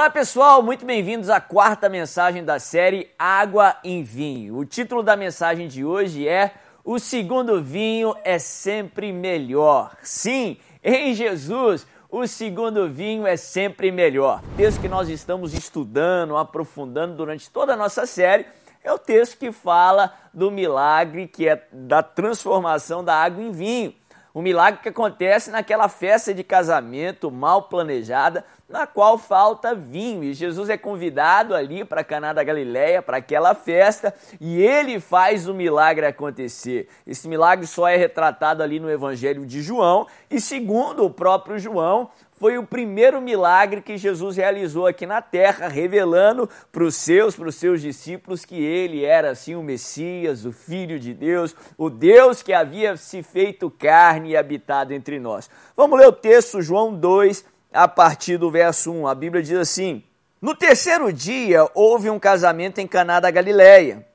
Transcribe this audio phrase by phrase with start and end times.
[0.00, 4.56] Olá pessoal, muito bem-vindos à quarta mensagem da série Água em Vinho.
[4.56, 9.94] O título da mensagem de hoje é O segundo vinho é sempre melhor.
[10.02, 14.40] Sim, em Jesus, o segundo vinho é sempre melhor.
[14.54, 18.46] O texto que nós estamos estudando, aprofundando durante toda a nossa série
[18.82, 23.99] é o texto que fala do milagre que é da transformação da água em vinho.
[24.34, 30.22] Um milagre que acontece naquela festa de casamento mal planejada, na qual falta vinho.
[30.22, 35.48] E Jesus é convidado ali para Caná da Galileia, para aquela festa, e ele faz
[35.48, 36.88] o milagre acontecer.
[37.04, 42.08] Esse milagre só é retratado ali no Evangelho de João, e segundo o próprio João,
[42.40, 47.50] foi o primeiro milagre que Jesus realizou aqui na terra, revelando para os seus, para
[47.50, 52.42] os seus discípulos, que ele era assim o Messias, o Filho de Deus, o Deus
[52.42, 55.50] que havia se feito carne e habitado entre nós.
[55.76, 59.06] Vamos ler o texto, João 2, a partir do verso 1.
[59.06, 60.02] A Bíblia diz assim:
[60.40, 64.06] No terceiro dia houve um casamento em Caná da Galileia.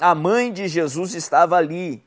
[0.00, 2.02] A mãe de Jesus estava ali.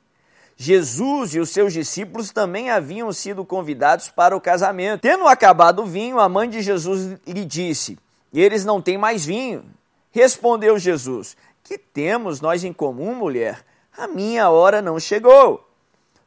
[0.64, 5.02] Jesus e os seus discípulos também haviam sido convidados para o casamento.
[5.02, 7.98] Tendo acabado o vinho, a mãe de Jesus lhe disse:
[8.32, 9.66] Eles não têm mais vinho.
[10.12, 13.66] Respondeu Jesus: Que temos nós em comum, mulher?
[13.98, 15.68] A minha hora não chegou.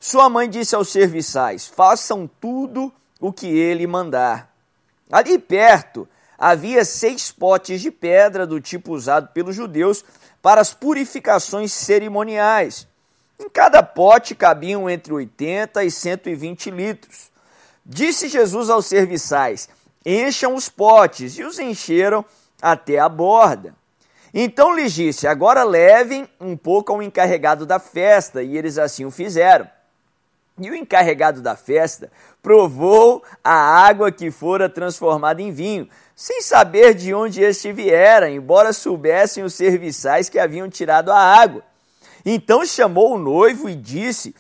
[0.01, 4.53] Sua mãe disse aos serviçais: Façam tudo o que ele mandar.
[5.13, 10.05] Ali perto havia seis potes de pedra do tipo usado pelos judeus
[10.43, 12.93] para as purificações cerimoniais.
[13.39, 17.31] Em cada pote cabiam entre 80 e 120 litros.
[17.85, 19.69] Disse Jesus aos serviçais:
[20.07, 22.25] Encham os potes, e os encheram
[22.63, 23.75] até a borda.
[24.33, 29.11] Então lhes disse: Agora levem um pouco ao encarregado da festa, e eles assim o
[29.11, 29.69] fizeram.
[30.59, 36.95] E o encarregado da festa provou a água que fora transformada em vinho, sem saber
[36.95, 41.63] de onde este viera, embora soubessem os serviçais que haviam tirado a água.
[42.25, 44.35] Então chamou o noivo e disse: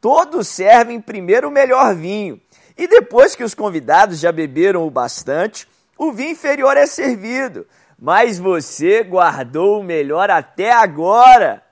[0.00, 2.40] Todos servem primeiro o melhor vinho,
[2.76, 7.66] e depois que os convidados já beberam o bastante, o vinho inferior é servido.
[7.98, 11.62] Mas você guardou o melhor até agora.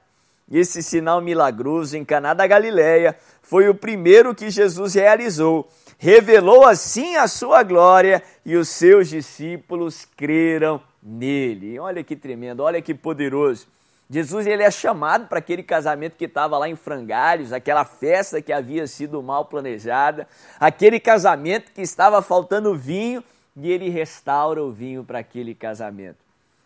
[0.51, 5.69] Esse sinal milagroso em Caná da Galileia foi o primeiro que Jesus realizou.
[5.99, 11.79] Revelou assim a sua glória e os seus discípulos creram nele.
[11.79, 13.67] Olha que tremendo, olha que poderoso.
[14.11, 18.53] Jesus ele é chamado para aquele casamento que estava lá em frangalhos, aquela festa que
[18.53, 20.27] havia sido mal planejada,
[20.59, 23.23] aquele casamento que estava faltando vinho
[23.55, 26.17] e ele restaura o vinho para aquele casamento.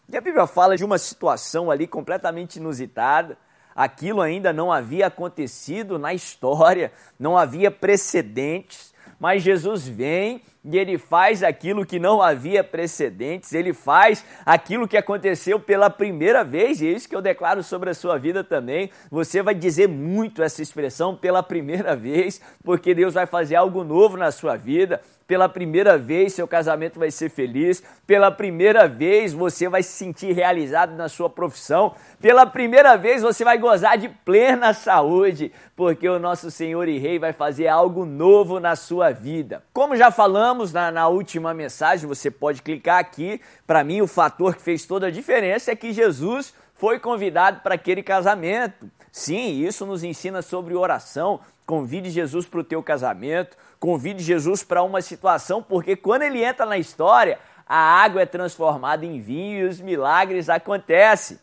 [0.08, 3.36] E a Bíblia fala de uma situação ali completamente inusitada.
[3.74, 8.91] Aquilo ainda não havia acontecido na história, não havia precedentes,
[9.22, 14.96] mas Jesus vem e ele faz aquilo que não havia precedentes, ele faz aquilo que
[14.96, 18.90] aconteceu pela primeira vez, e é isso que eu declaro sobre a sua vida também.
[19.12, 24.16] Você vai dizer muito essa expressão pela primeira vez, porque Deus vai fazer algo novo
[24.16, 25.00] na sua vida.
[25.32, 27.82] Pela primeira vez, seu casamento vai ser feliz.
[28.06, 31.94] Pela primeira vez, você vai se sentir realizado na sua profissão.
[32.20, 37.18] Pela primeira vez, você vai gozar de plena saúde, porque o nosso Senhor e Rei
[37.18, 39.62] vai fazer algo novo na sua vida.
[39.72, 43.40] Como já falamos na, na última mensagem, você pode clicar aqui.
[43.66, 47.76] Para mim, o fator que fez toda a diferença é que Jesus foi convidado para
[47.76, 48.90] aquele casamento.
[49.12, 51.38] Sim, isso nos ensina sobre oração.
[51.64, 56.66] Convide Jesus para o teu casamento, convide Jesus para uma situação, porque quando ele entra
[56.66, 57.38] na história,
[57.68, 61.38] a água é transformada em vinho e os milagres acontecem.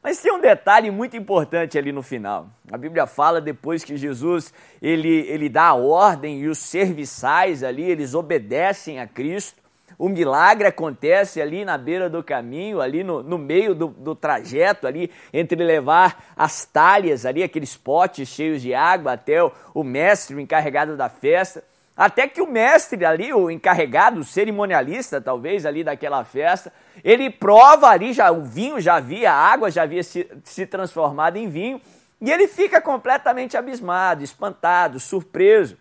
[0.00, 2.46] Mas tem um detalhe muito importante ali no final.
[2.70, 7.82] A Bíblia fala depois que Jesus ele, ele dá a ordem e os serviçais ali,
[7.82, 9.60] eles obedecem a Cristo.
[9.98, 14.86] O milagre acontece ali na beira do caminho, ali no, no meio do, do trajeto,
[14.86, 20.34] ali entre levar as talhas ali, aqueles potes cheios de água, até o, o mestre,
[20.34, 21.62] o encarregado da festa.
[21.96, 26.72] Até que o mestre ali, o encarregado, o cerimonialista talvez ali daquela festa,
[27.04, 31.36] ele prova ali, já, o vinho já havia, a água já havia se, se transformado
[31.36, 31.80] em vinho,
[32.20, 35.76] e ele fica completamente abismado, espantado, surpreso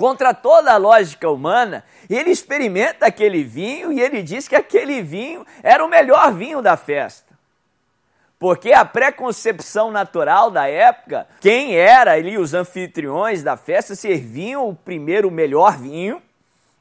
[0.00, 5.46] contra toda a lógica humana, ele experimenta aquele vinho e ele diz que aquele vinho
[5.62, 7.34] era o melhor vinho da festa.
[8.38, 14.74] Porque a preconcepção natural da época, quem era ali os anfitriões da festa serviam o
[14.74, 16.22] primeiro o melhor vinho,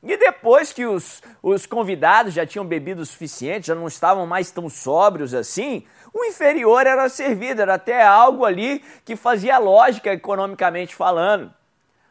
[0.02, 4.50] e depois que os, os convidados já tinham bebido o suficiente, já não estavam mais
[4.50, 10.96] tão sóbrios assim, o inferior era servido, era até algo ali que fazia lógica economicamente
[10.96, 11.59] falando.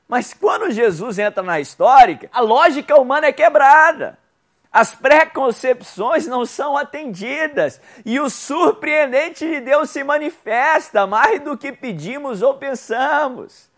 [0.08, 4.18] Mas quando Jesus entra na história, a lógica humana é quebrada.
[4.72, 11.72] As preconcepções não são atendidas e o surpreendente de Deus se manifesta mais do que
[11.72, 13.68] pedimos ou pensamos.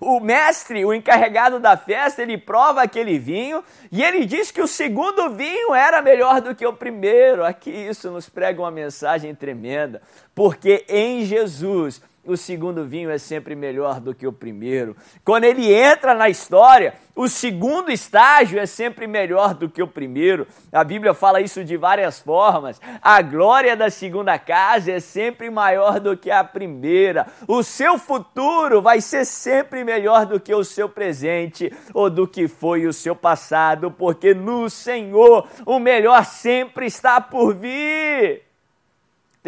[0.00, 4.68] O mestre, o encarregado da festa, ele prova aquele vinho e ele diz que o
[4.68, 7.44] segundo vinho era melhor do que o primeiro.
[7.44, 10.02] Aqui isso nos prega uma mensagem tremenda,
[10.34, 14.94] porque em Jesus o segundo vinho é sempre melhor do que o primeiro.
[15.24, 20.46] Quando ele entra na história, o segundo estágio é sempre melhor do que o primeiro.
[20.70, 22.78] A Bíblia fala isso de várias formas.
[23.00, 27.26] A glória da segunda casa é sempre maior do que a primeira.
[27.46, 32.46] O seu futuro vai ser sempre melhor do que o seu presente ou do que
[32.46, 38.47] foi o seu passado, porque no Senhor o melhor sempre está por vir.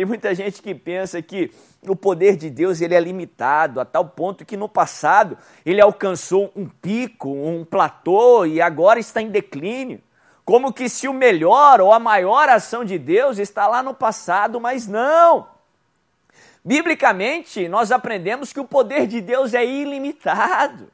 [0.00, 1.52] Tem muita gente que pensa que
[1.86, 6.50] o poder de Deus ele é limitado a tal ponto que no passado ele alcançou
[6.56, 10.00] um pico, um platô e agora está em declínio.
[10.42, 14.58] Como que se o melhor ou a maior ação de Deus está lá no passado,
[14.58, 15.48] mas não.
[16.64, 20.90] Biblicamente, nós aprendemos que o poder de Deus é ilimitado.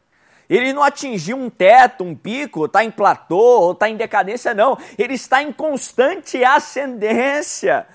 [0.51, 4.77] Ele não atingiu um teto, um pico, está em platô ou está em decadência, não.
[4.99, 7.87] Ele está em constante ascendência.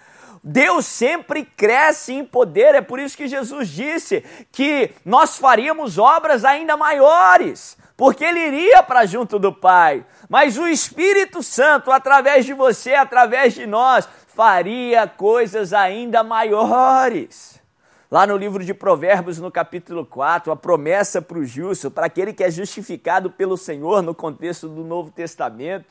[0.44, 6.44] Deus sempre cresce em poder, é por isso que Jesus disse que nós faríamos obras
[6.44, 10.04] ainda maiores, porque Ele iria para junto do Pai.
[10.28, 17.62] Mas o Espírito Santo, através de você, através de nós, faria coisas ainda maiores.
[18.10, 22.34] Lá no livro de Provérbios, no capítulo 4, a promessa para o justo, para aquele
[22.34, 25.86] que é justificado pelo Senhor no contexto do Novo Testamento,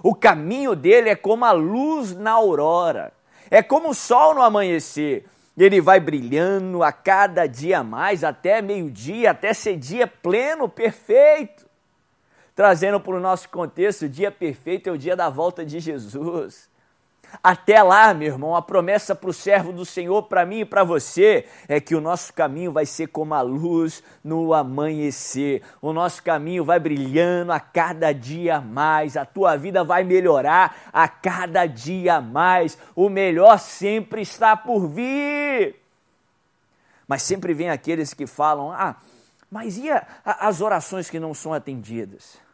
[0.00, 3.12] o caminho dele é como a luz na aurora
[3.50, 5.24] é como o sol no amanhecer.
[5.56, 11.66] Ele vai brilhando a cada dia mais, até meio-dia, até ser dia pleno, perfeito.
[12.54, 16.68] Trazendo para o nosso contexto, o dia perfeito é o dia da volta de Jesus.
[17.42, 20.84] Até lá, meu irmão, a promessa para o servo do Senhor, para mim e para
[20.84, 25.62] você, é que o nosso caminho vai ser como a luz no amanhecer.
[25.80, 29.16] O nosso caminho vai brilhando a cada dia mais.
[29.16, 32.78] A tua vida vai melhorar a cada dia mais.
[32.94, 35.76] O melhor sempre está por vir.
[37.06, 38.96] Mas sempre vem aqueles que falam: ah,
[39.50, 42.45] mas e a, a, as orações que não são atendidas?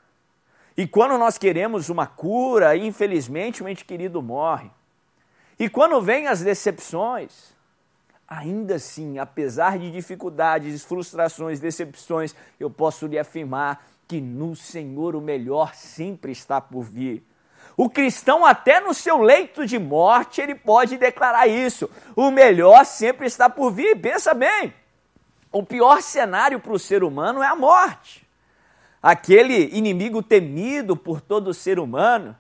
[0.77, 4.71] E quando nós queremos uma cura, infelizmente o ente querido morre.
[5.59, 7.53] E quando vêm as decepções,
[8.27, 15.21] ainda assim, apesar de dificuldades, frustrações, decepções, eu posso lhe afirmar que no Senhor o
[15.21, 17.23] melhor sempre está por vir.
[17.77, 21.89] O cristão, até no seu leito de morte, ele pode declarar isso.
[22.17, 23.97] O melhor sempre está por vir.
[23.97, 24.75] Pensa bem,
[25.51, 28.22] o pior cenário para o ser humano é a morte
[29.03, 32.37] aquele inimigo temido por todo ser humano.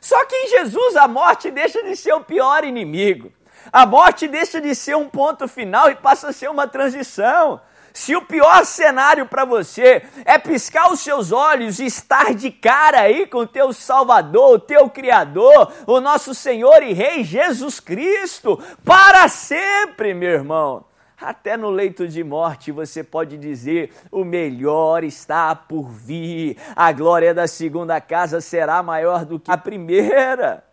[0.00, 3.32] Só que em Jesus a morte deixa de ser o pior inimigo.
[3.72, 7.60] A morte deixa de ser um ponto final e passa a ser uma transição.
[7.92, 13.00] Se o pior cenário para você é piscar os seus olhos e estar de cara
[13.00, 18.62] aí com o teu Salvador, o teu Criador, o nosso Senhor e Rei Jesus Cristo,
[18.84, 20.84] para sempre, meu irmão.
[21.20, 26.56] Até no leito de morte você pode dizer: o melhor está por vir.
[26.74, 30.64] A glória da segunda casa será maior do que a primeira.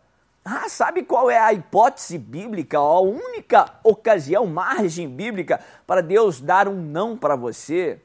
[0.45, 6.69] Ah, sabe qual é a hipótese bíblica, a única ocasião, margem bíblica para Deus dar
[6.69, 7.99] um não para você?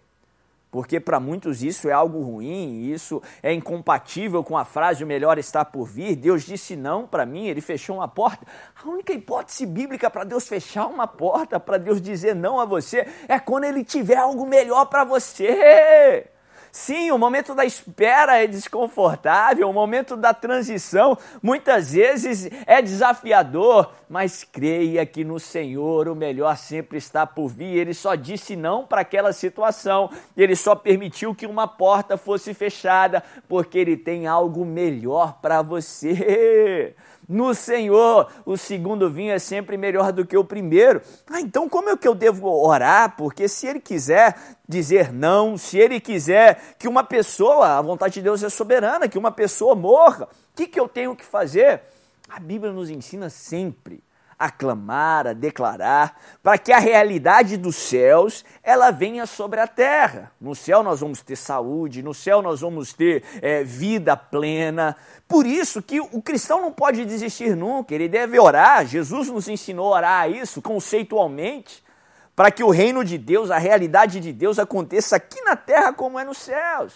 [0.73, 5.39] Porque para muitos isso é algo ruim, isso é incompatível com a frase o melhor
[5.39, 6.17] está por vir.
[6.17, 8.47] Deus disse não para mim, ele fechou uma porta.
[8.83, 13.07] A única hipótese bíblica para Deus fechar uma porta, para Deus dizer não a você,
[13.29, 16.32] é quando ele tiver algo melhor para você.
[16.75, 23.93] Sim, o momento da espera é desconfortável, o momento da transição muitas vezes é desafiador,
[24.09, 27.77] mas creia que no Senhor o melhor sempre está por vir.
[27.77, 33.23] Ele só disse não para aquela situação, ele só permitiu que uma porta fosse fechada,
[33.47, 36.95] porque ele tem algo melhor para você
[37.29, 38.31] no Senhor.
[38.45, 41.01] O segundo vinho é sempre melhor do que o primeiro.
[41.29, 43.17] Ah, então como é que eu devo orar?
[43.17, 44.37] Porque se ele quiser
[44.69, 49.19] dizer não, se ele quiser que uma pessoa, a vontade de Deus é soberana, que
[49.19, 51.83] uma pessoa morra, o que, que eu tenho que fazer?
[52.29, 54.03] A Bíblia nos ensina sempre
[54.43, 60.33] a clamar, a declarar, para que a realidade dos céus ela venha sobre a terra.
[60.41, 64.97] No céu nós vamos ter saúde, no céu nós vamos ter é, vida plena.
[65.29, 68.85] Por isso que o cristão não pode desistir nunca, ele deve orar.
[68.85, 71.81] Jesus nos ensinou a orar isso conceitualmente,
[72.35, 76.19] para que o reino de Deus, a realidade de Deus aconteça aqui na terra como
[76.19, 76.95] é nos céus.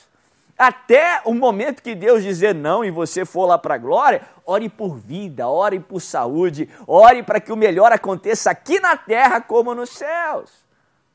[0.59, 4.69] Até o momento que Deus dizer não e você for lá para a glória, ore
[4.69, 9.75] por vida, ore por saúde, ore para que o melhor aconteça aqui na terra como
[9.75, 10.67] nos céus.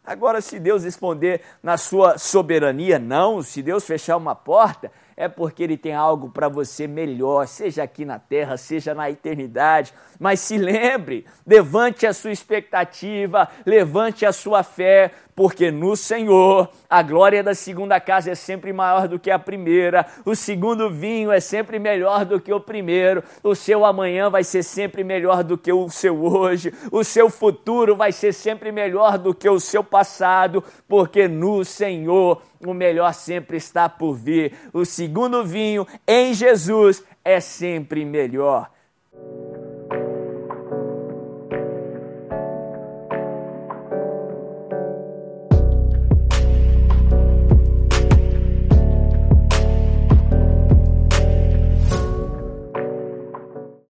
[0.04, 5.62] Agora, se Deus responder na sua soberania, não, se Deus fechar uma porta, é porque
[5.62, 9.94] Ele tem algo para você melhor, seja aqui na terra, seja na eternidade.
[10.20, 17.02] Mas se lembre, levante a sua expectativa, levante a sua fé, porque no Senhor a
[17.02, 21.40] glória da segunda casa é sempre maior do que a primeira, o segundo vinho é
[21.40, 25.74] sempre melhor do que o primeiro, o seu amanhã vai ser sempre melhor do que
[25.74, 30.64] o seu hoje, o seu futuro vai ser sempre melhor do que o seu passado,
[30.88, 34.54] porque no Senhor o melhor sempre está por vir.
[34.72, 38.70] O segundo vinho em Jesus é sempre melhor.